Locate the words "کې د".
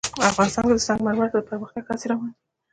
0.67-0.81